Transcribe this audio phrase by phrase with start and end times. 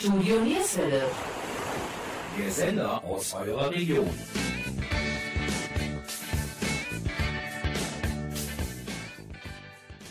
[0.00, 1.02] Studio Nierswelle.
[2.38, 4.08] Der Sender aus eurer Region.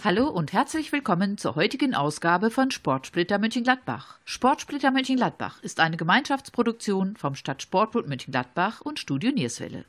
[0.04, 4.20] Hallo und herzlich willkommen zur heutigen Ausgabe von Sportsplitter Mönchengladbach.
[4.25, 9.85] Sportsplitter Mönchengladbach ist eine Gemeinschaftsproduktion vom Stadtsportbund Mönchengladbach und Studio Nierswelle.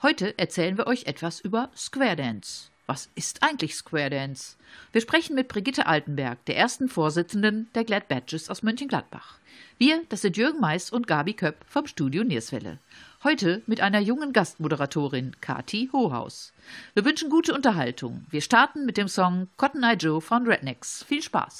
[0.00, 2.70] Heute erzählen wir euch etwas über Square Dance.
[2.86, 4.56] Was ist eigentlich Square Dance?
[4.92, 9.38] Wir sprechen mit Brigitte Altenberg, der ersten Vorsitzenden der Glad Badges aus Mönchengladbach.
[9.78, 12.78] Wir, das sind Jürgen Mais und Gabi Köpp vom Studio Nierswelle.
[13.22, 16.52] Heute mit einer jungen Gastmoderatorin, Kati Hohaus.
[16.92, 18.26] Wir wünschen gute Unterhaltung.
[18.28, 21.04] Wir starten mit dem Song Cotton Eye Joe von Rednecks.
[21.04, 21.58] Viel Spaß!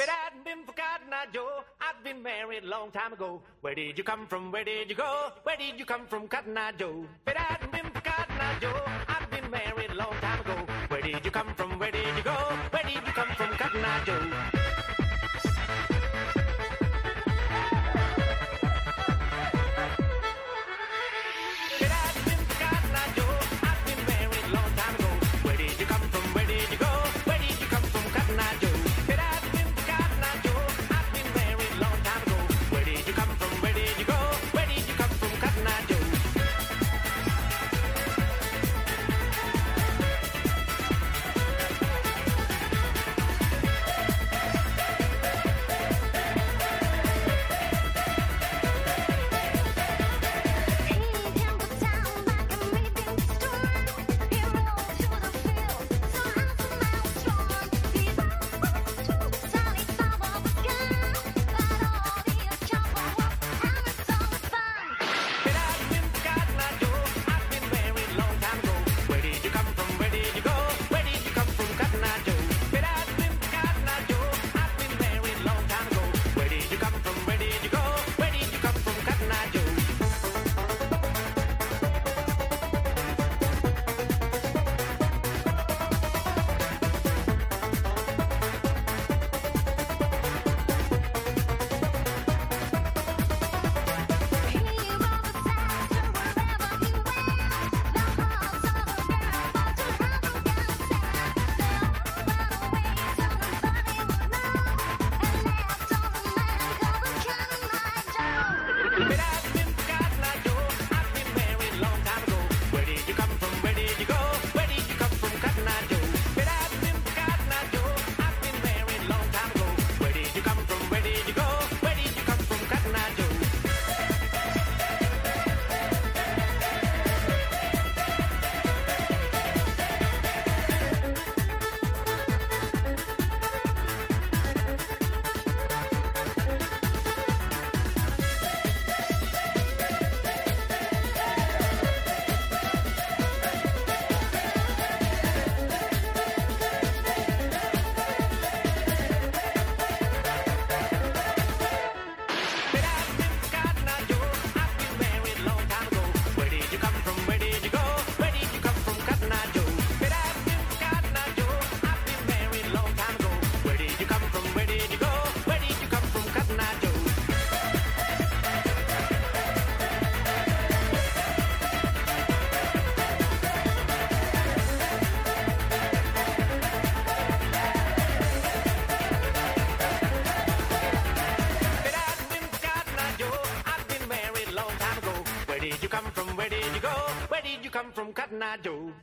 [8.60, 9.13] You
[11.34, 11.78] come from?
[11.80, 12.03] Where did you go?
[12.03, 12.03] Where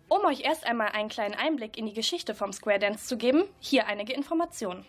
[0.09, 3.43] Um euch erst einmal einen kleinen Einblick in die Geschichte vom Square Dance zu geben,
[3.59, 4.85] hier einige Informationen.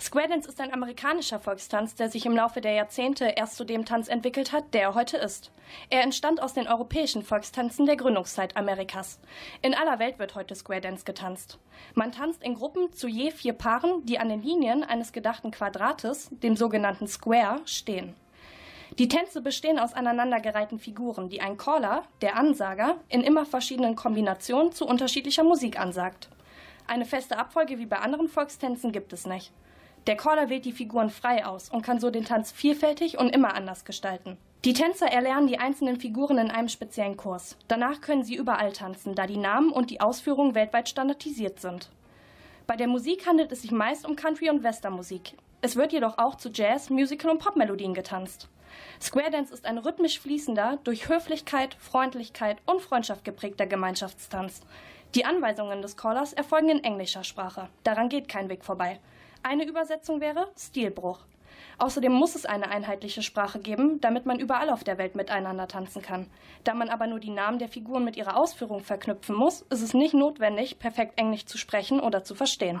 [0.00, 3.84] Square Dance ist ein amerikanischer Volkstanz, der sich im Laufe der Jahrzehnte erst zu dem
[3.84, 5.50] Tanz entwickelt hat, der er heute ist.
[5.90, 9.20] Er entstand aus den europäischen Volkstanzen der Gründungszeit Amerikas.
[9.62, 11.58] In aller Welt wird heute Square Dance getanzt.
[11.94, 16.28] Man tanzt in Gruppen zu je vier Paaren, die an den Linien eines gedachten Quadrates,
[16.30, 18.14] dem sogenannten Square, stehen.
[18.98, 24.72] Die Tänze bestehen aus aneinandergereihten Figuren, die ein Caller, der Ansager, in immer verschiedenen Kombinationen
[24.72, 26.28] zu unterschiedlicher Musik ansagt.
[26.88, 29.52] Eine feste Abfolge wie bei anderen Volkstänzen gibt es nicht.
[30.08, 33.54] Der Caller wählt die Figuren frei aus und kann so den Tanz vielfältig und immer
[33.54, 34.36] anders gestalten.
[34.64, 37.56] Die Tänzer erlernen die einzelnen Figuren in einem speziellen Kurs.
[37.68, 41.88] Danach können sie überall tanzen, da die Namen und die Ausführungen weltweit standardisiert sind.
[42.66, 45.34] Bei der Musik handelt es sich meist um Country- und Westernmusik.
[45.60, 48.48] Es wird jedoch auch zu Jazz, Musical und Popmelodien getanzt.
[49.00, 54.62] Square Dance ist ein rhythmisch fließender, durch Höflichkeit, Freundlichkeit und Freundschaft geprägter Gemeinschaftstanz.
[55.14, 57.68] Die Anweisungen des Callers erfolgen in englischer Sprache.
[57.84, 59.00] Daran geht kein Weg vorbei.
[59.42, 61.20] Eine Übersetzung wäre Stilbruch.
[61.78, 66.02] Außerdem muss es eine einheitliche Sprache geben, damit man überall auf der Welt miteinander tanzen
[66.02, 66.26] kann.
[66.64, 69.94] Da man aber nur die Namen der Figuren mit ihrer Ausführung verknüpfen muss, ist es
[69.94, 72.80] nicht notwendig, perfekt Englisch zu sprechen oder zu verstehen.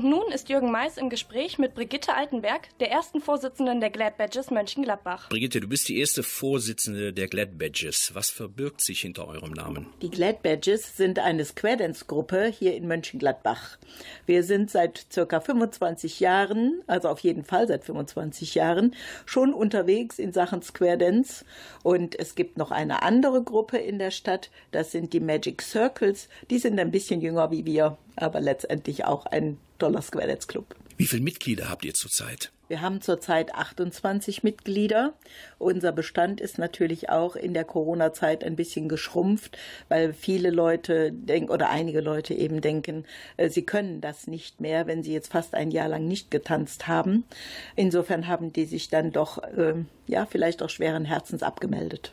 [0.00, 4.16] Und nun ist Jürgen Mais im Gespräch mit Brigitte Altenberg, der ersten Vorsitzenden der Glad
[4.16, 5.28] Badges Mönchengladbach.
[5.28, 8.14] Brigitte, du bist die erste Vorsitzende der Glad Badges.
[8.14, 9.88] Was verbirgt sich hinter eurem Namen?
[10.00, 13.76] Die Glad Badges sind eine Square Dance Gruppe hier in Mönchengladbach.
[14.24, 20.18] Wir sind seit circa 25 Jahren, also auf jeden Fall seit 25 Jahren, schon unterwegs
[20.18, 21.44] in Sachen Square Dance.
[21.82, 26.30] Und es gibt noch eine andere Gruppe in der Stadt, das sind die Magic Circles.
[26.48, 30.76] Die sind ein bisschen jünger wie wir, aber letztendlich auch ein toller Square Dance Club.
[30.96, 32.52] Wie viele Mitglieder habt ihr zurzeit?
[32.68, 35.14] Wir haben zurzeit 28 Mitglieder.
[35.58, 39.58] Unser Bestand ist natürlich auch in der Corona-Zeit ein bisschen geschrumpft,
[39.88, 43.06] weil viele Leute denken oder einige Leute eben denken,
[43.38, 46.86] äh, sie können das nicht mehr, wenn sie jetzt fast ein Jahr lang nicht getanzt
[46.86, 47.24] haben.
[47.74, 49.74] Insofern haben die sich dann doch, äh,
[50.06, 52.12] ja, vielleicht auch schweren Herzens abgemeldet.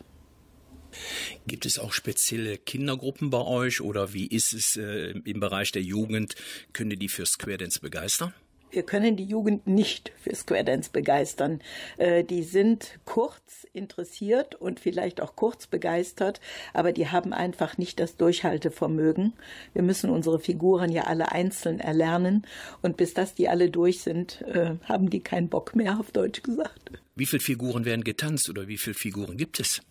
[1.47, 5.81] Gibt es auch spezielle Kindergruppen bei euch oder wie ist es äh, im Bereich der
[5.81, 6.35] Jugend?
[6.73, 8.33] Könnt ihr die für Square Dance begeistern?
[8.69, 11.61] Wir können die Jugend nicht für Square Dance begeistern.
[11.97, 16.41] Äh, die sind kurz interessiert und vielleicht auch kurz begeistert,
[16.73, 19.33] aber die haben einfach nicht das Durchhaltevermögen.
[19.73, 22.45] Wir müssen unsere Figuren ja alle einzeln erlernen
[22.81, 26.43] und bis das die alle durch sind, äh, haben die keinen Bock mehr, auf Deutsch
[26.43, 26.91] gesagt.
[27.15, 29.81] Wie viele Figuren werden getanzt oder wie viele Figuren gibt es?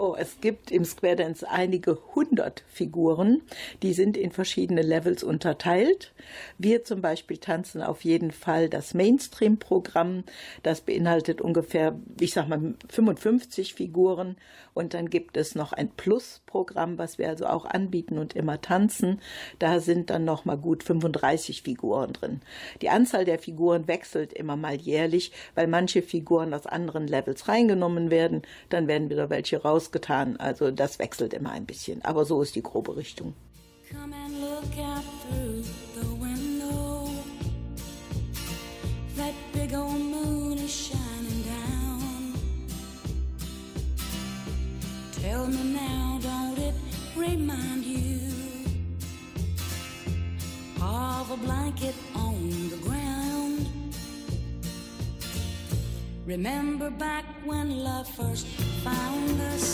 [0.00, 3.42] Oh, es gibt im Square Dance einige hundert Figuren,
[3.82, 6.12] die sind in verschiedene Levels unterteilt.
[6.56, 10.22] Wir zum Beispiel tanzen auf jeden Fall das Mainstream-Programm.
[10.62, 14.36] Das beinhaltet ungefähr, ich sag mal, 55 Figuren.
[14.72, 19.20] Und dann gibt es noch ein Plus-Programm, was wir also auch anbieten und immer tanzen.
[19.58, 22.40] Da sind dann noch mal gut 35 Figuren drin.
[22.82, 28.10] Die Anzahl der Figuren wechselt immer mal jährlich, weil manche Figuren aus anderen Levels reingenommen
[28.10, 28.42] werden.
[28.68, 30.36] Dann werden wieder welche raus getan.
[30.38, 32.04] Also das wechselt immer ein bisschen.
[32.04, 33.34] Aber so ist die grobe Richtung.
[33.90, 35.64] Come and look out through
[35.94, 37.08] the window.
[39.16, 42.34] That big old moon is shining down.
[45.12, 46.07] Tell me now,
[47.30, 48.20] remind you
[50.80, 53.68] of a blanket on the ground?
[56.26, 58.46] Remember back when love first
[58.86, 59.66] found us.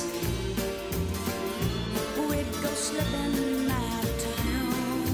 [2.29, 5.07] We'd go slipping out of town,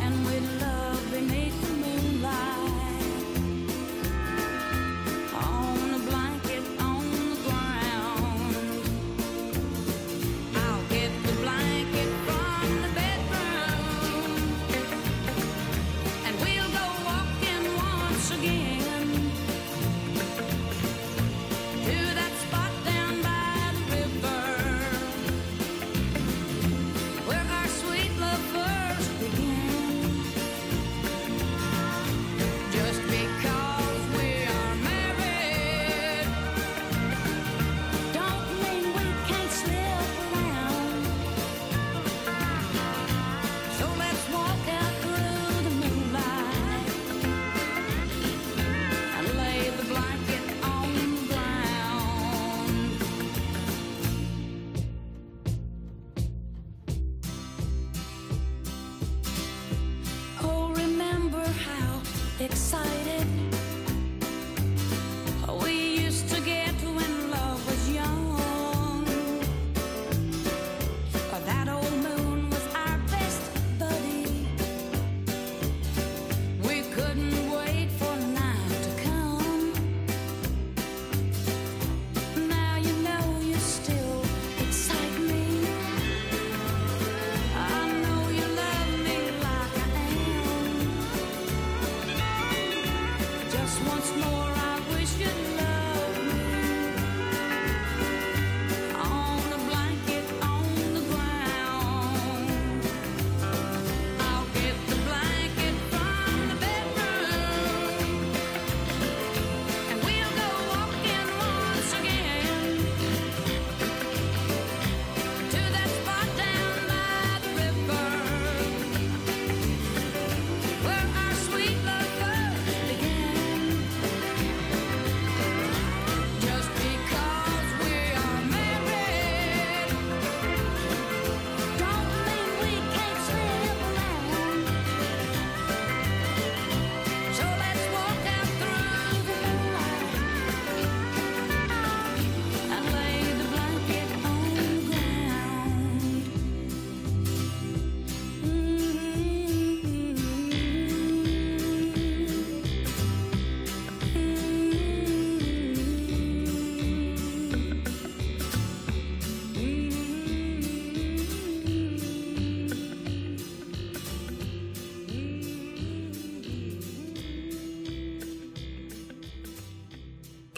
[0.00, 1.85] and we'd love beneath the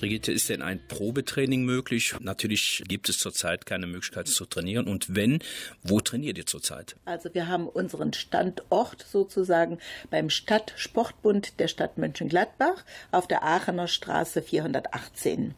[0.08, 2.14] Brigitte, ist denn ein Probetraining möglich?
[2.18, 4.88] Natürlich gibt es zurzeit keine Möglichkeit zu trainieren.
[4.88, 5.40] Und wenn,
[5.82, 6.96] wo trainiert ihr zurzeit?
[7.04, 9.76] Also wir haben unseren Standort sozusagen
[10.08, 15.54] beim Stadtsportbund der Stadt Mönchengladbach auf der Aachener Straße 418.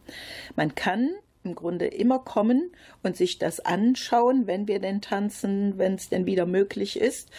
[0.56, 1.10] Man kann
[1.42, 2.70] im Grunde immer kommen
[3.02, 7.30] und sich das anschauen, wenn wir denn tanzen, wenn es denn wieder möglich ist.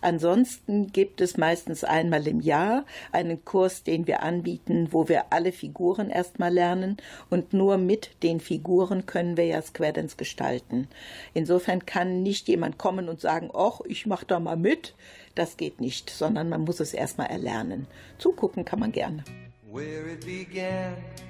[0.00, 5.52] Ansonsten gibt es meistens einmal im Jahr einen Kurs, den wir anbieten, wo wir alle
[5.52, 6.96] Figuren erstmal lernen
[7.28, 10.88] und nur mit den Figuren können wir ja Squadens gestalten.
[11.34, 14.94] Insofern kann nicht jemand kommen und sagen, ach, ich mache da mal mit.
[15.34, 17.86] Das geht nicht, sondern man muss es erstmal erlernen.
[18.18, 19.24] Zugucken kann man gerne.
[19.70, 21.29] Where it began.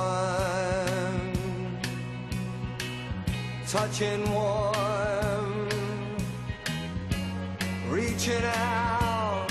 [3.71, 5.69] touching warm,
[7.89, 9.47] reaching out,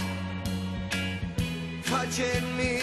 [1.87, 2.79] touching me,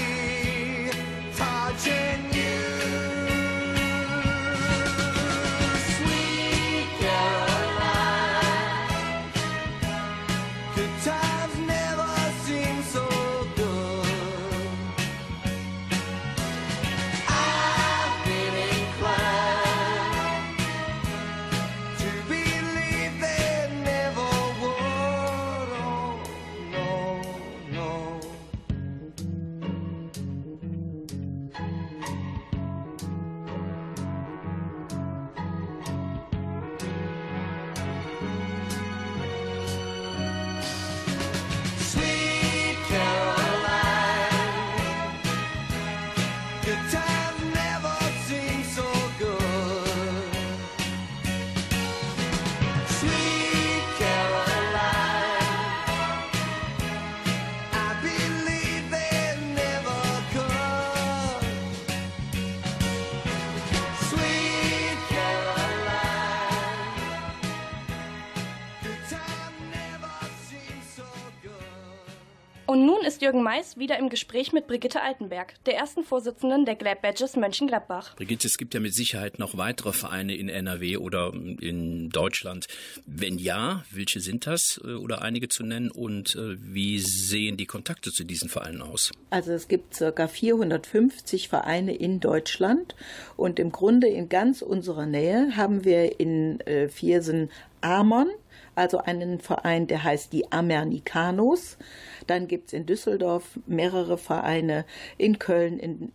[73.08, 77.38] ist Jürgen Mais wieder im Gespräch mit Brigitte Altenberg, der ersten Vorsitzenden der Glad Badges
[77.38, 78.18] Mönchengladbach.
[78.18, 82.68] Brigitte, es gibt ja mit Sicherheit noch weitere Vereine in NRW oder in Deutschland.
[83.06, 87.66] Wenn ja, welche sind das äh, oder einige zu nennen und äh, wie sehen die
[87.66, 89.14] Kontakte zu diesen Vereinen aus?
[89.30, 92.94] Also es gibt circa 450 Vereine in Deutschland
[93.38, 98.28] und im Grunde in ganz unserer Nähe haben wir in äh, Viersen Amon,
[98.78, 101.78] also einen Verein, der heißt die Amernikanos.
[102.28, 104.86] Dann gibt es in Düsseldorf mehrere Vereine,
[105.18, 106.12] in Köln, in,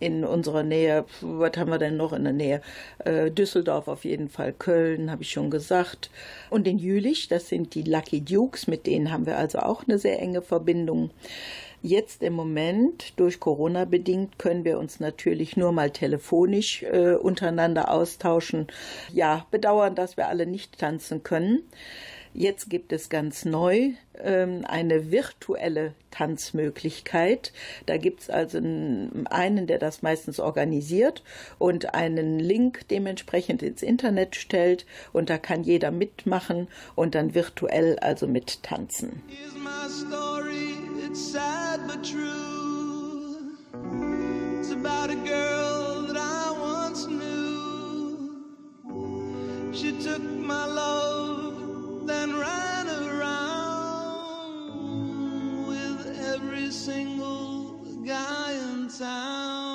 [0.00, 2.62] in unserer Nähe, was haben wir denn noch in der Nähe?
[2.98, 6.10] Äh, Düsseldorf auf jeden Fall, Köln, habe ich schon gesagt.
[6.50, 9.98] Und in Jülich, das sind die Lucky Dukes, mit denen haben wir also auch eine
[9.98, 11.10] sehr enge Verbindung.
[11.82, 17.90] Jetzt im Moment, durch Corona bedingt, können wir uns natürlich nur mal telefonisch äh, untereinander
[17.90, 18.66] austauschen.
[19.12, 21.62] Ja, bedauern, dass wir alle nicht tanzen können.
[22.32, 23.90] Jetzt gibt es ganz neu
[24.22, 27.52] ähm, eine virtuelle Tanzmöglichkeit.
[27.86, 31.24] Da gibt es also einen, der das meistens organisiert
[31.58, 37.98] und einen Link dementsprechend ins Internet stellt und da kann jeder mitmachen und dann virtuell
[37.98, 39.22] also mittanzen.
[39.26, 43.56] Here's my story, it's sad but true.
[44.60, 48.44] It's about a girl that I once knew.
[49.72, 54.06] She took my love, then ran around
[55.66, 59.69] with every single guy in town.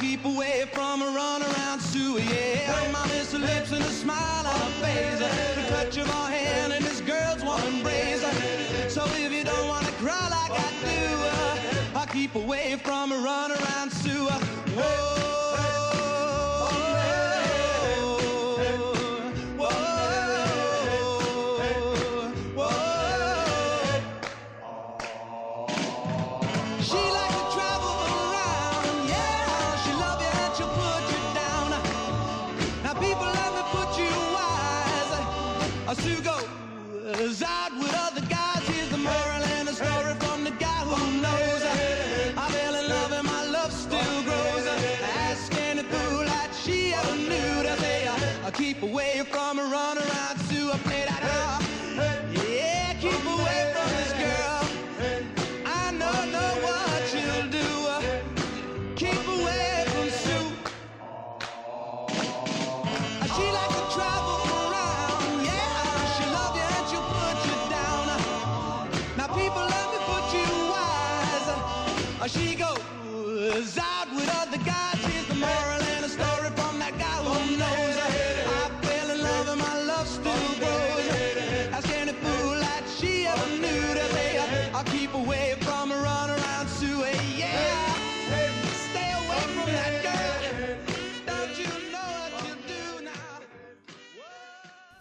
[0.00, 2.18] Keep away from a run around Sue.
[2.20, 5.18] Yeah, my miss lips and a smile on her face.
[5.18, 8.20] The touch of her hand and this girl's warm embrace.
[8.92, 13.50] So if you don't wanna cry like I do, I'll keep away from a run
[13.52, 14.26] around Sue.
[14.76, 15.27] Whoa.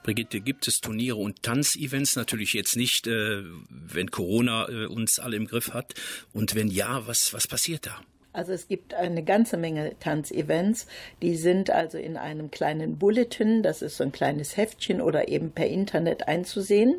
[0.08, 2.16] Brigitte, gibt es Turniere und Tanzevents?
[2.16, 5.96] Natürlich jetzt nicht, äh, wenn Corona äh, uns alle im Griff hat.
[6.32, 8.00] Und wenn ja, was, was passiert da?
[8.32, 10.88] Also es gibt eine ganze Menge Tanzevents,
[11.22, 15.52] die sind also in einem kleinen Bulletin, das ist so ein kleines Heftchen oder eben
[15.52, 16.96] per Internet einzusehen.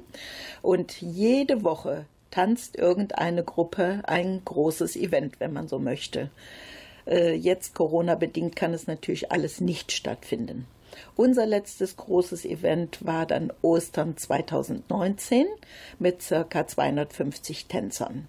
[0.60, 6.28] Und jede Woche tanzt irgendeine Gruppe ein großes Event, wenn man so möchte.
[7.06, 10.66] Äh, Jetzt Corona-bedingt kann es natürlich alles nicht stattfinden.
[11.16, 15.46] Unser letztes großes Event war dann Ostern 2019
[15.98, 18.28] mit circa 250 Tänzern.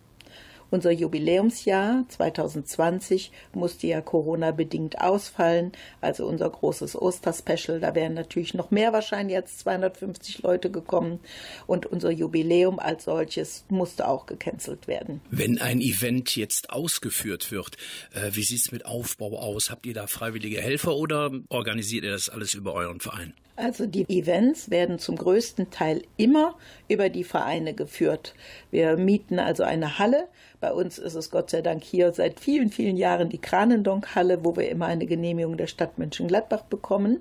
[0.72, 7.80] Unser Jubiläumsjahr 2020 musste ja Corona-bedingt ausfallen, also unser großes Osterspecial.
[7.80, 11.20] Da wären natürlich noch mehr wahrscheinlich als 250 Leute gekommen.
[11.68, 15.22] Und unser Jubiläum als solches musste auch gecancelt werden.
[15.32, 17.78] Wenn ein Event jetzt ausgeführt wird,
[18.14, 19.70] äh, wie sieht es mit Aufbau aus?
[19.70, 23.34] Habt ihr da freiwillige Helfer oder organisiert ihr das alles über euren Verein?
[23.62, 26.56] Also die Events werden zum größten Teil immer
[26.88, 28.34] über die Vereine geführt.
[28.72, 30.30] Wir mieten also eine Halle.
[30.62, 34.56] Bei uns ist es Gott sei Dank hier seit vielen, vielen Jahren die Kranendonk-Halle, wo
[34.56, 37.18] wir immer eine Genehmigung der Stadt Mönchengladbach bekommen.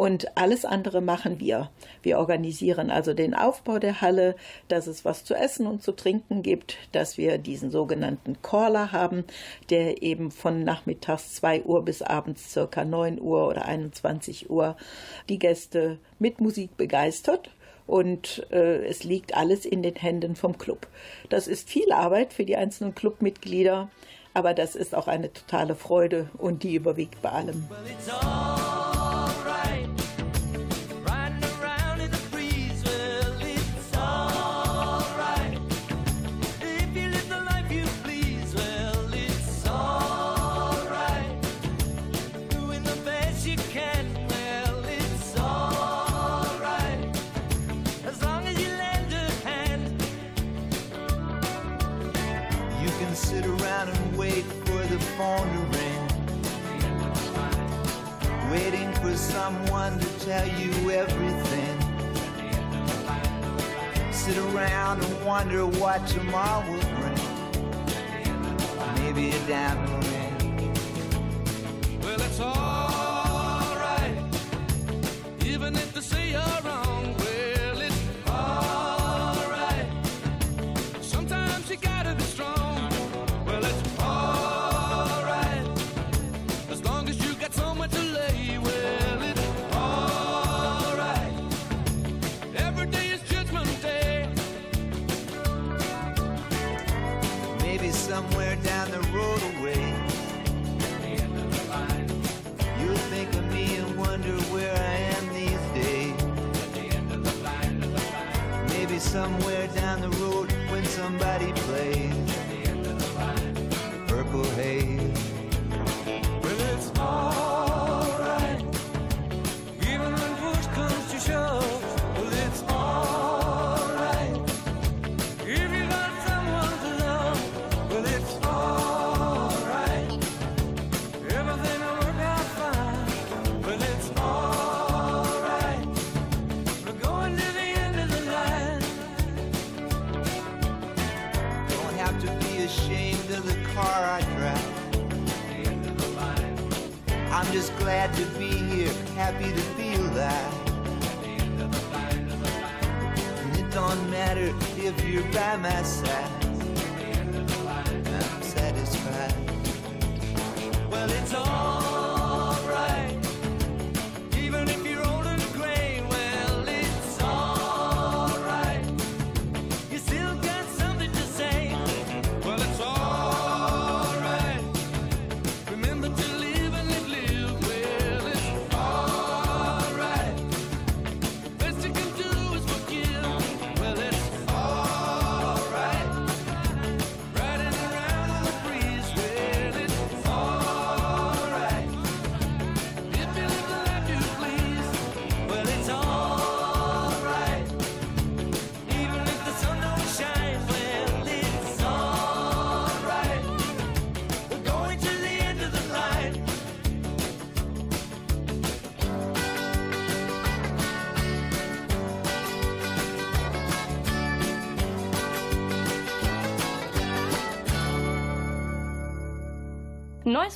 [0.00, 1.68] Und alles andere machen wir.
[2.02, 4.34] Wir organisieren also den Aufbau der Halle,
[4.66, 9.24] dass es was zu essen und zu trinken gibt, dass wir diesen sogenannten Caller haben,
[9.68, 14.74] der eben von nachmittags 2 Uhr bis abends circa 9 Uhr oder 21 Uhr
[15.28, 17.50] die Gäste mit Musik begeistert
[17.86, 20.86] und äh, es liegt alles in den Händen vom Club.
[21.28, 23.90] Das ist viel Arbeit für die einzelnen Clubmitglieder,
[24.32, 27.68] aber das ist auch eine totale Freude und die überwiegt bei allem.
[27.68, 28.99] Well,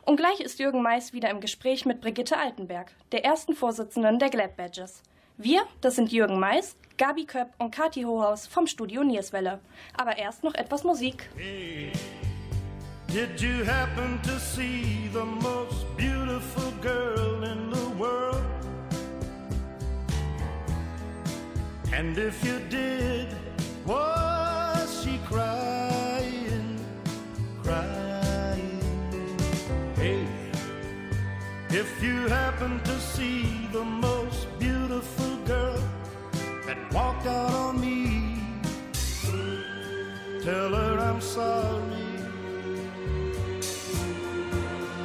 [0.02, 4.30] Und gleich ist Jürgen Mais wieder im Gespräch mit Brigitte Altenberg, der ersten Vorsitzenden der
[4.30, 5.02] Glad Badges.
[5.37, 9.61] Wir, das sind Jürgen Mais, Gabi Köpp und Kati Hohaus vom Studio Nierswelle.
[9.96, 11.28] Aber erst noch etwas Musik.
[13.09, 18.44] Did you happen to see the most beautiful girl in the world?
[21.92, 23.28] And if you did,
[23.87, 26.79] was she crying,
[27.62, 28.81] crying?
[29.97, 30.27] Hey,
[31.70, 35.83] if you happen to see the most beautiful girl
[36.66, 38.38] that walked out on me,
[40.42, 42.05] tell her I'm sorry.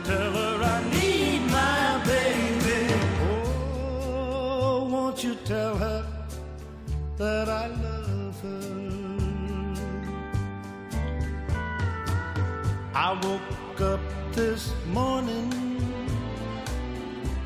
[0.05, 2.93] Tell her I need my baby.
[3.29, 6.05] Oh, won't you tell her
[7.17, 7.98] that I love
[13.01, 14.01] I woke up
[14.33, 15.49] this morning,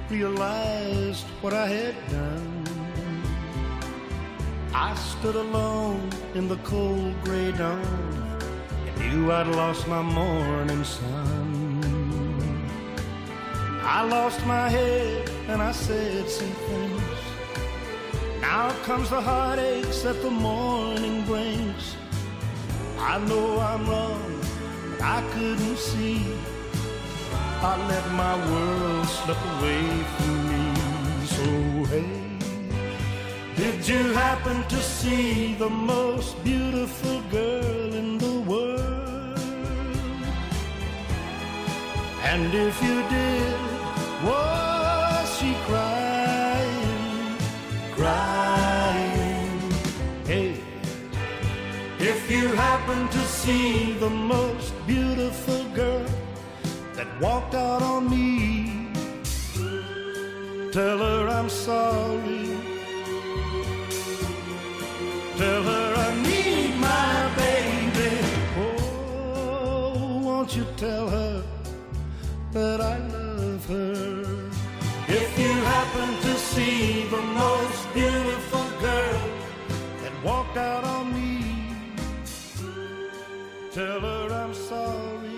[0.10, 2.63] realized what I had done.
[4.74, 8.39] I stood alone in the cold gray dawn
[8.88, 11.84] and knew I'd lost my morning sun.
[13.84, 17.20] I lost my head and I said some things.
[18.42, 21.96] Now comes the heartaches that the morning brings.
[22.98, 24.33] I know I'm wrong,
[25.06, 26.24] I couldn't see.
[27.62, 29.84] I let my world slip away
[30.16, 30.63] from me.
[31.36, 31.46] So
[31.92, 32.08] hey,
[33.58, 39.38] did you happen to see the most beautiful girl in the world?
[42.24, 43.60] And if you did,
[44.24, 47.38] was she crying,
[47.92, 48.53] crying?
[52.56, 56.06] Happen to see the most beautiful girl
[56.94, 58.92] that walked out on me,
[60.72, 62.58] tell her I'm sorry.
[65.38, 68.12] Tell her I need my baby.
[68.58, 71.44] Oh, won't you tell her
[72.52, 74.24] that I love her?
[75.08, 79.22] If you happen to see the most beautiful girl
[80.02, 81.03] that walked out on me,
[83.73, 85.33] tell her I'm sorry.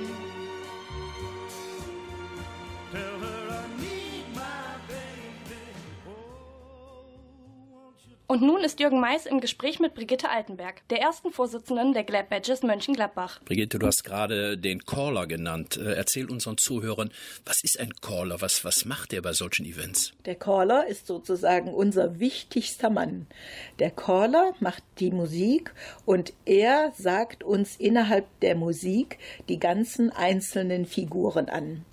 [8.27, 12.29] Und nun ist Jürgen Mais im Gespräch mit Brigitte Altenberg, der ersten Vorsitzenden der Glad
[12.29, 13.39] Badges Mönchengladbach.
[13.45, 15.77] Brigitte, du hast gerade den Caller genannt.
[15.77, 17.11] Äh, Erzähl unseren Zuhörern,
[17.45, 18.41] was ist ein Caller?
[18.41, 20.13] Was, was macht der bei solchen Events?
[20.25, 23.27] Der Caller ist sozusagen unser wichtigster Mann.
[23.77, 25.71] Der Caller macht die Musik
[26.05, 31.85] und er sagt uns innerhalb der Musik die ganzen einzelnen Figuren an.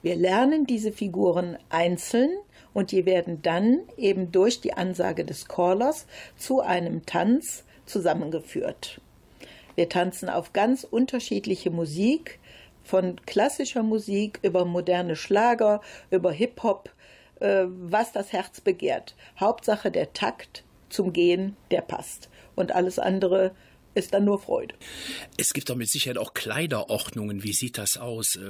[0.00, 2.30] Wir lernen diese Figuren einzeln
[2.74, 6.06] und die werden dann eben durch die Ansage des Callers
[6.36, 9.00] zu einem Tanz zusammengeführt.
[9.76, 12.38] Wir tanzen auf ganz unterschiedliche Musik,
[12.84, 16.90] von klassischer Musik über moderne Schlager, über Hip-Hop,
[17.40, 19.14] äh, was das Herz begehrt.
[19.40, 22.28] Hauptsache der Takt zum Gehen, der passt.
[22.54, 23.52] Und alles andere
[23.94, 24.74] ist dann nur Freude.
[25.36, 27.42] Es gibt doch mit Sicherheit auch Kleiderordnungen.
[27.42, 28.36] Wie sieht das aus?
[28.36, 28.42] Äh,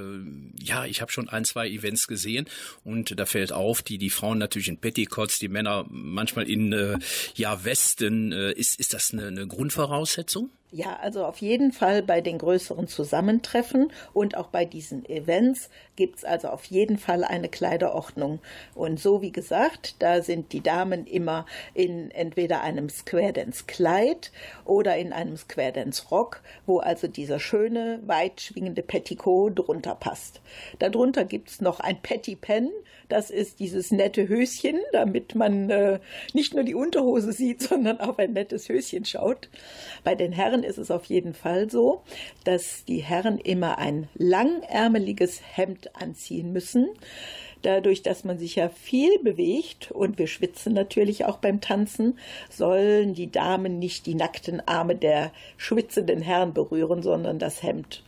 [0.60, 2.46] ja, ich habe schon ein, zwei Events gesehen
[2.84, 6.98] und da fällt auf, die die Frauen natürlich in Petticoats, die Männer manchmal in äh,
[7.34, 8.32] ja Westen.
[8.32, 10.50] Äh, ist ist das eine, eine Grundvoraussetzung?
[10.76, 16.16] Ja, also auf jeden Fall bei den größeren Zusammentreffen und auch bei diesen Events gibt
[16.16, 18.40] es also auf jeden Fall eine Kleiderordnung.
[18.74, 24.32] Und so wie gesagt, da sind die Damen immer in entweder einem Square Dance Kleid
[24.64, 30.40] oder in einem Square Dance Rock, wo also dieser schöne, weit schwingende Petticoat drunter passt.
[30.80, 32.72] Darunter gibt es noch ein Petty Pen,
[33.08, 36.00] das ist dieses nette Höschen, damit man äh,
[36.32, 39.48] nicht nur die Unterhose sieht, sondern auch ein nettes Höschen schaut.
[40.02, 42.02] Bei den Herren ist es auf jeden Fall so,
[42.44, 46.88] dass die Herren immer ein langärmeliges Hemd anziehen müssen.
[47.62, 52.18] Dadurch, dass man sich ja viel bewegt und wir schwitzen natürlich auch beim Tanzen,
[52.50, 58.02] sollen die Damen nicht die nackten Arme der schwitzenden Herren berühren, sondern das Hemd.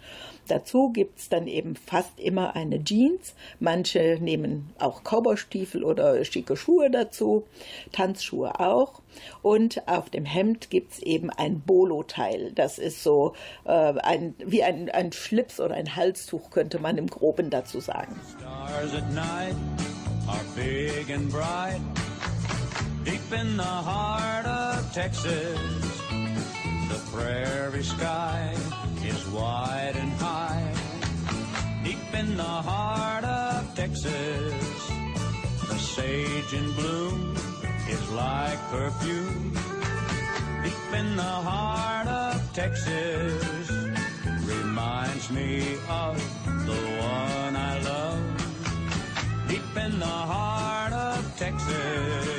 [0.48, 3.34] Dazu gibt es dann eben fast immer eine Jeans.
[3.58, 7.44] Manche nehmen auch Cowboystiefel oder schicke Schuhe dazu,
[7.92, 9.02] Tanzschuhe auch.
[9.42, 12.52] Und auf dem Hemd gibt es eben ein Bolo-Teil.
[12.54, 17.06] Das ist so äh, ein, wie ein, ein Schlips oder ein Halstuch, könnte man im
[17.08, 18.20] Groben dazu sagen.
[18.38, 19.56] Stars at night
[20.28, 21.80] are big and bright.
[23.04, 25.58] Deep in the heart of Texas,
[26.88, 28.52] the prairie sky
[29.32, 30.72] wide and high.
[31.84, 34.90] Deep in the heart of Texas,
[35.68, 37.34] the sage in bloom
[37.88, 39.52] is like perfume.
[40.64, 43.70] Deep in the heart of Texas,
[44.44, 46.16] reminds me of
[46.66, 49.48] the one I love.
[49.48, 52.35] Deep in the heart of Texas.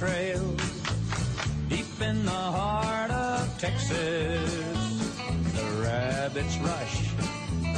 [0.00, 0.56] Along the trail
[1.68, 4.52] deep in the heart of Texas.
[5.54, 7.14] The rabbits rush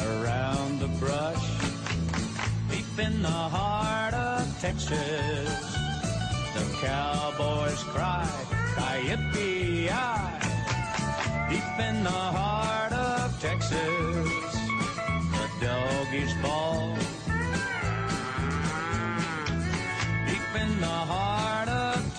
[0.07, 1.47] around the brush
[2.71, 5.77] deep in the heart of Texas.
[6.55, 8.29] The cowboys cry,
[8.75, 10.39] Coyote-eye,
[11.51, 14.29] deep in the heart of Texas.
[15.33, 16.97] The doggies bawl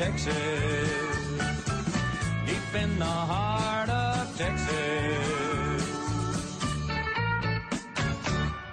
[0.02, 0.34] Texas.
[2.48, 3.51] Deep in the heart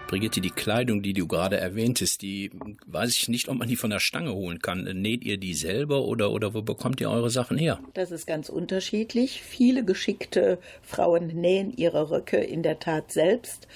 [0.09, 2.51] Brigitte, die Kleidung, die du gerade erwähntest, die
[2.87, 4.85] weiß ich nicht, ob man die von der Stange holen kann.
[4.85, 7.79] Näht ihr die selber oder, oder wo bekommt ihr eure Sachen her?
[7.93, 9.43] Das ist ganz unterschiedlich.
[9.43, 13.69] Viele geschickte Frauen nähen ihre Röcke in der Tat selbst.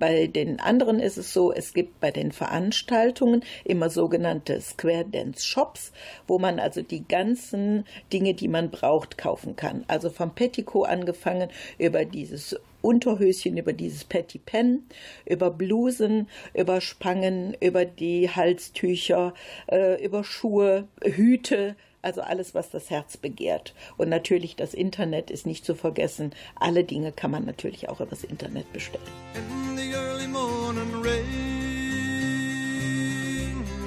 [0.00, 5.46] Bei den anderen ist es so, es gibt bei den Veranstaltungen immer sogenannte Square Dance
[5.46, 5.92] Shops,
[6.26, 9.84] wo man also die ganzen Dinge, die man braucht, kaufen kann.
[9.86, 14.84] Also vom Petticoat angefangen über dieses Unterhöschen, über dieses Petty Pen,
[15.24, 19.34] über Blusen, über Spangen, über die Halstücher,
[19.66, 23.74] äh, über Schuhe, Hüte, also alles, was das Herz begehrt.
[23.96, 26.30] Und natürlich das Internet ist nicht zu vergessen.
[26.54, 29.04] Alle Dinge kann man natürlich auch übers Internet bestellen.
[29.34, 31.26] in the early morning rain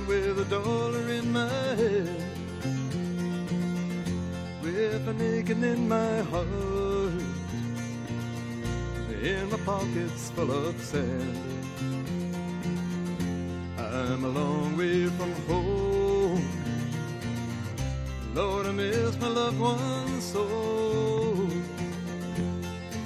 [0.07, 2.09] with a dollar in my hand
[4.61, 7.28] with an aching in my heart
[9.23, 11.37] in my pockets full of sand
[13.77, 16.47] I'm a long way from home
[18.33, 20.45] Lord I miss my loved ones so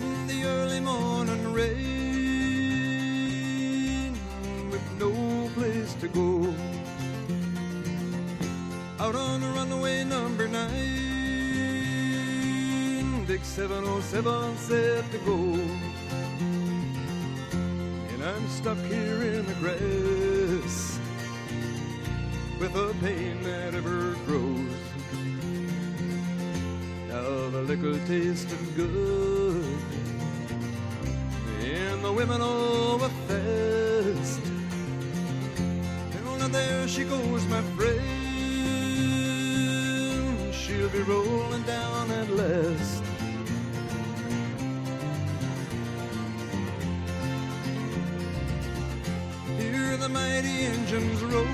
[0.02, 1.94] in the early morning rain
[4.70, 6.54] with no place to go.
[9.00, 10.64] Out on the runaway number nine,
[13.26, 15.60] big 707 set to go.
[18.24, 20.98] And I'm stuck here in the grass
[22.58, 24.72] with a pain that ever grows.
[27.10, 29.78] Now the liquor tasted good,
[31.64, 34.40] and the women all were fast.
[36.40, 38.00] Now there she goes, my friend,
[40.54, 43.13] She'll be rolling down at last.
[50.14, 51.48] Mighty engines roar,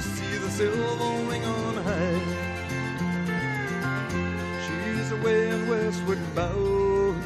[0.00, 2.20] see the silver ring on high.
[4.64, 7.22] She's away in westward bound,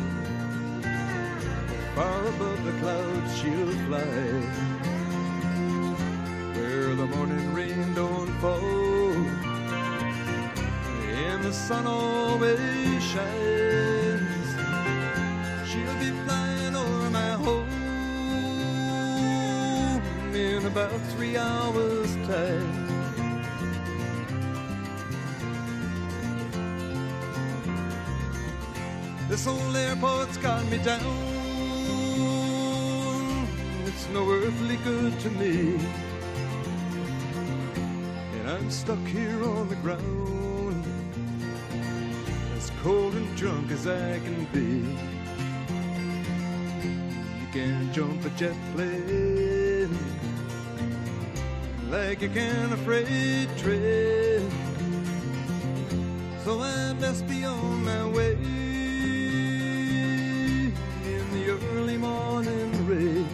[1.94, 4.68] far above the clouds she'll fly
[6.56, 9.48] where the morning rain don't fall
[11.28, 14.48] and the sun always shines.
[15.68, 16.37] She'll be flying
[20.78, 22.86] about three hours' time.
[29.28, 31.00] This old airport's got me down.
[33.86, 35.80] It's no earthly good to me.
[38.38, 40.84] And I'm stuck here on the ground,
[42.56, 44.96] as cold and drunk as I can be.
[47.40, 49.37] You can't jump a jet plane
[52.08, 54.50] like you can a freight train.
[56.42, 58.32] So I best be on my way
[61.12, 63.28] in the early morning rain.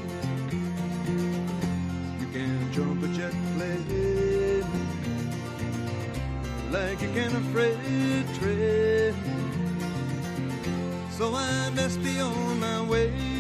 [2.18, 4.66] You can jump a jet plane
[6.72, 9.14] like you can a freight train.
[11.12, 13.33] So I best be on my way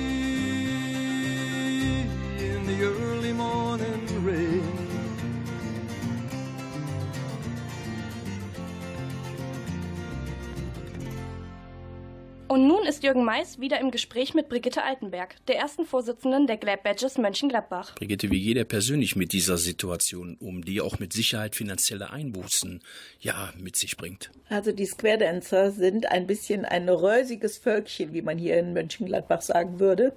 [12.86, 17.18] ist Jürgen Mais wieder im Gespräch mit Brigitte Altenberg, der ersten Vorsitzenden der Glad Badges
[17.18, 17.94] Mönchengladbach.
[17.94, 22.82] Brigitte, wie geht er persönlich mit dieser Situation um, die auch mit Sicherheit finanzielle Einbußen
[23.20, 24.30] ja mit sich bringt?
[24.48, 29.40] Also die Square Dancer sind ein bisschen ein räusiges Völkchen, wie man hier in Mönchengladbach
[29.40, 30.14] sagen würde.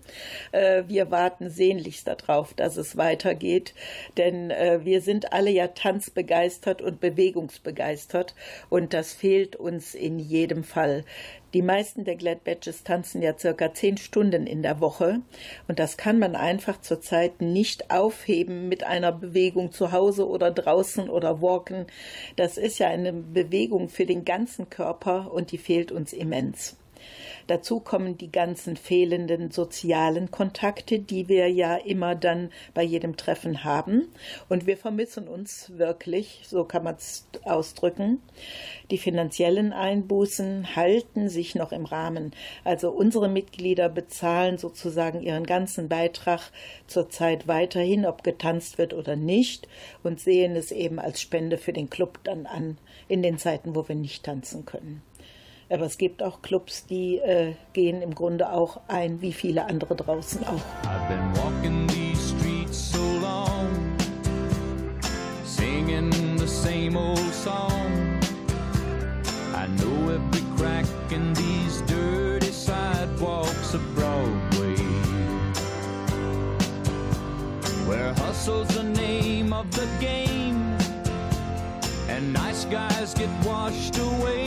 [0.51, 3.73] Äh, Wir warten sehnlichst darauf, dass es weitergeht,
[4.17, 8.35] denn äh, wir sind alle ja tanzbegeistert und bewegungsbegeistert
[8.69, 11.05] und das fehlt uns in jedem Fall.
[11.53, 15.21] Die meisten der Glad Badges tanzen ja circa zehn Stunden in der Woche
[15.69, 21.09] und das kann man einfach zurzeit nicht aufheben mit einer Bewegung zu Hause oder draußen
[21.09, 21.87] oder walken.
[22.35, 26.75] Das ist ja eine Bewegung für den ganzen Körper und die fehlt uns immens.
[27.47, 33.63] Dazu kommen die ganzen fehlenden sozialen Kontakte, die wir ja immer dann bei jedem Treffen
[33.63, 34.09] haben.
[34.49, 38.21] Und wir vermissen uns wirklich, so kann man es ausdrücken.
[38.91, 42.31] Die finanziellen Einbußen halten sich noch im Rahmen.
[42.63, 46.51] Also unsere Mitglieder bezahlen sozusagen ihren ganzen Beitrag
[46.85, 49.67] zurzeit weiterhin, ob getanzt wird oder nicht,
[50.03, 52.77] und sehen es eben als Spende für den Club dann an,
[53.07, 55.01] in den Zeiten, wo wir nicht tanzen können.
[55.69, 59.95] Aber es gibt auch Clubs, die äh, gehen im Grunde auch ein, wie viele andere
[59.95, 60.61] draußen auch.
[60.85, 63.67] I've been walking these streets so long,
[65.43, 68.17] singing the same old song.
[69.53, 74.77] I know every crack in these dirty sidewalks of Broadway,
[77.85, 80.77] where hustle's the name of the game,
[82.07, 84.46] and nice guys get washed away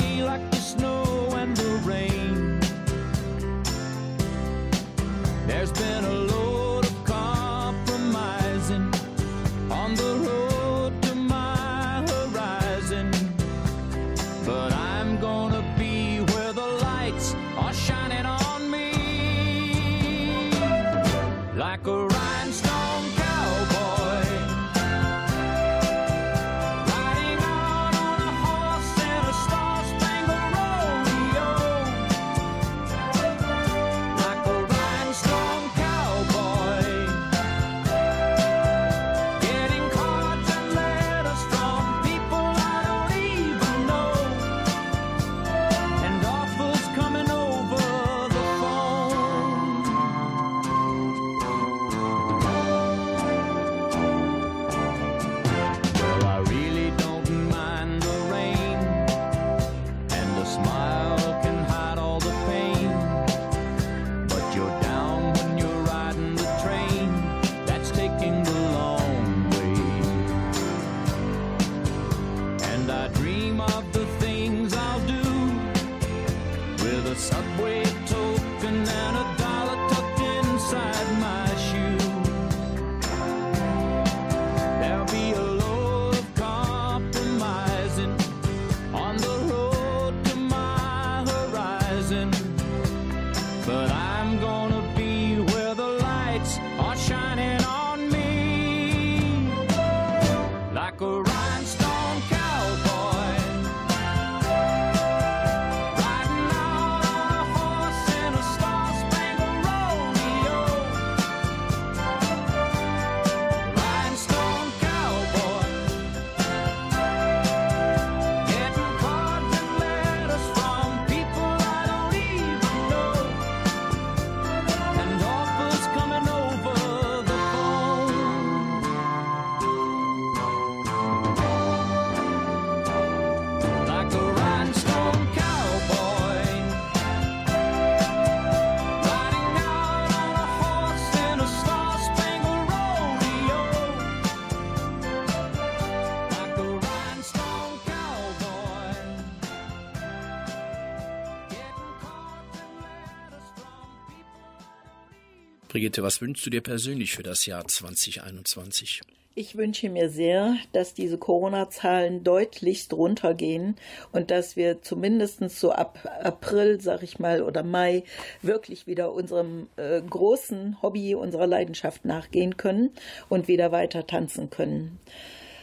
[155.81, 159.01] Brigitte, was wünschst du dir persönlich für das Jahr 2021?
[159.35, 163.76] Ich wünsche mir sehr, dass diese Corona-Zahlen deutlichst runtergehen
[164.12, 168.03] und dass wir zumindest so ab April, sag ich mal, oder Mai
[168.43, 172.91] wirklich wieder unserem äh, großen Hobby, unserer Leidenschaft nachgehen können
[173.31, 174.99] und wieder weiter tanzen können.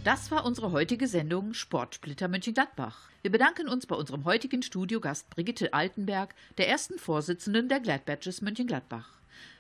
[0.08, 3.10] Das war unsere heutige Sendung Sportsplitter Mönchengladbach.
[3.20, 8.40] Wir bedanken uns bei unserem heutigen Studiogast Brigitte Altenberg, der ersten Vorsitzenden der Glad Badges
[8.40, 9.10] Mönchengladbach.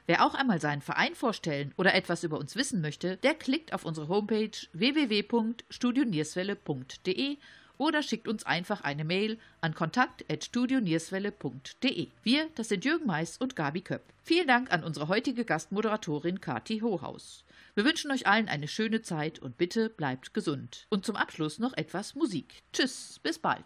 [0.06, 3.84] Wer auch einmal seinen Verein vorstellen oder etwas über uns wissen möchte, der klickt auf
[3.84, 7.36] unsere Homepage www.studionierswelle.de
[7.78, 12.08] oder schickt uns einfach eine Mail an kontakt.studionierswelle.de.
[12.22, 14.02] Wir, das sind Jürgen Mais und Gabi Köpp.
[14.22, 17.44] Vielen Dank an unsere heutige Gastmoderatorin Kati Hohaus.
[17.74, 20.86] Wir wünschen euch allen eine schöne Zeit und bitte bleibt gesund.
[20.90, 22.62] Und zum Abschluss noch etwas Musik.
[22.72, 23.64] Tschüss, bis bald.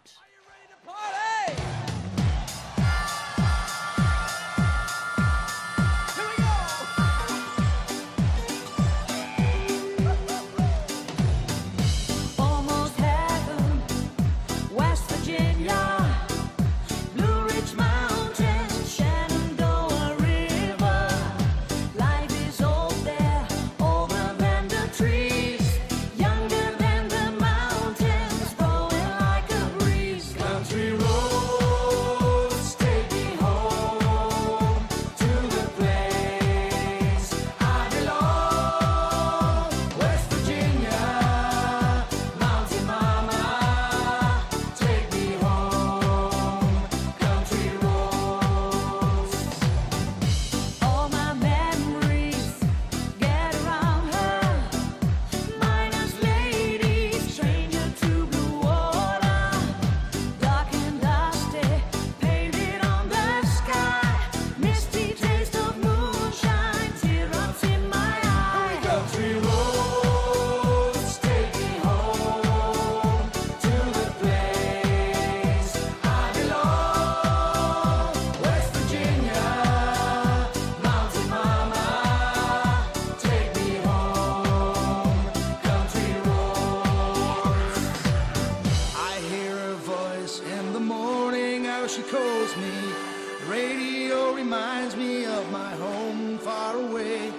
[93.47, 97.31] Radio reminds me of my home far away.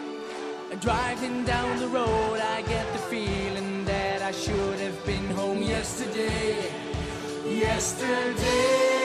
[0.81, 6.71] Driving down the road, I get the feeling that I should have been home yesterday.
[7.47, 9.04] Yesterday.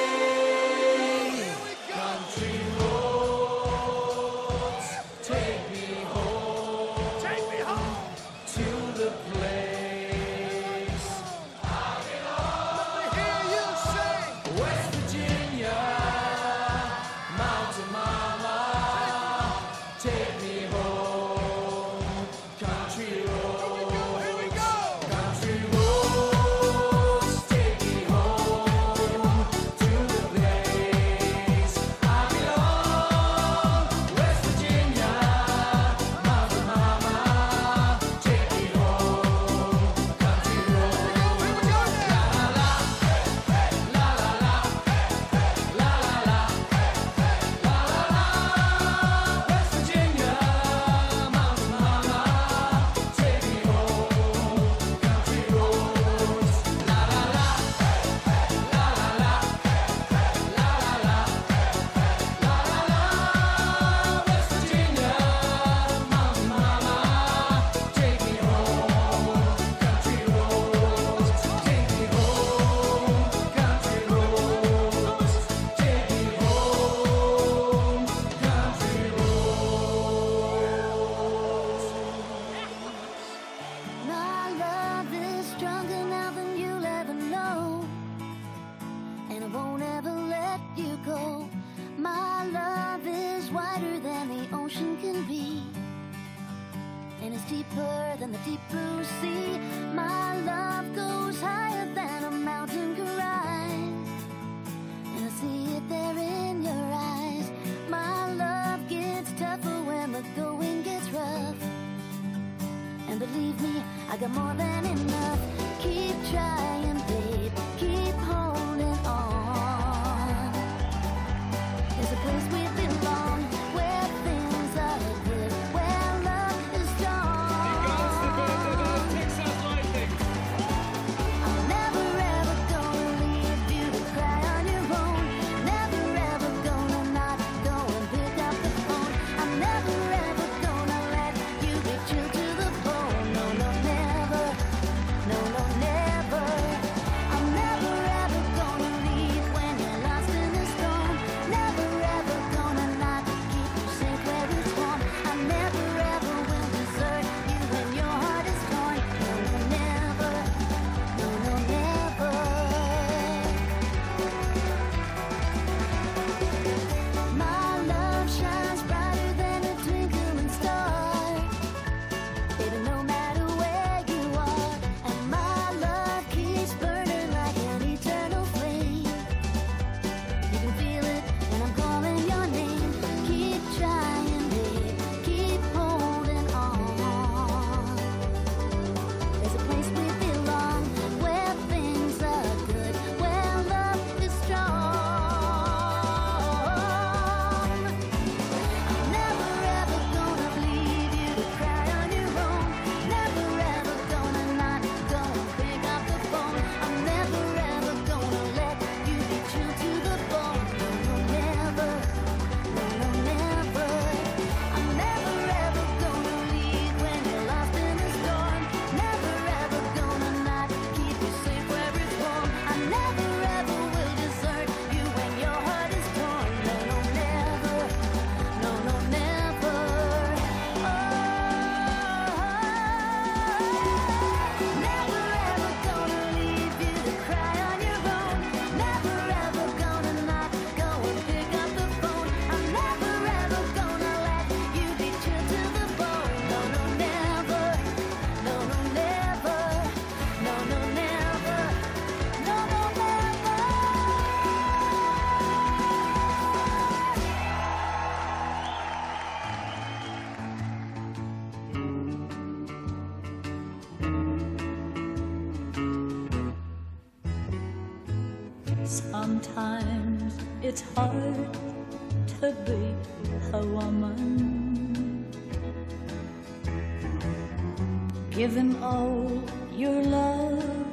[278.60, 279.32] them all
[279.74, 280.86] your love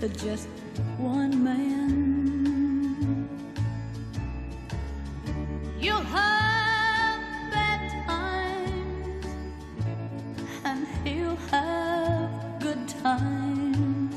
[0.00, 0.48] to just
[0.98, 3.28] one man.
[5.78, 7.20] You'll have
[7.54, 9.26] bad times,
[10.64, 14.16] and he'll have good times,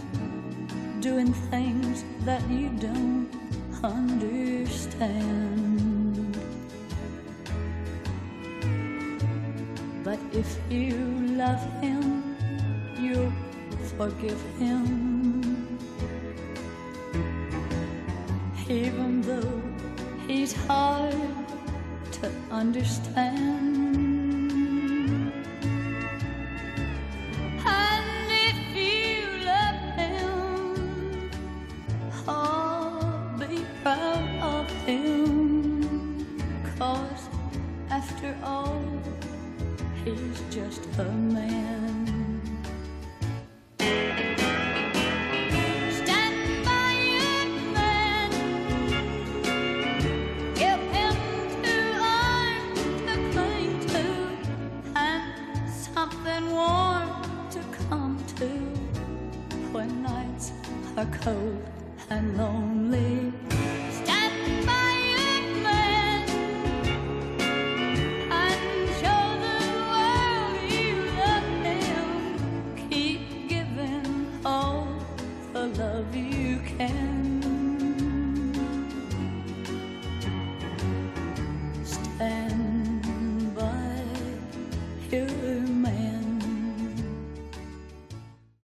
[1.00, 3.30] doing things that you don't
[3.84, 5.20] understand.
[10.04, 10.98] But if you
[11.44, 11.99] love him,
[14.00, 15.09] forgive him.